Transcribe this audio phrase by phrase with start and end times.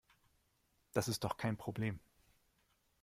[0.93, 1.99] Das ist doch kein Problem.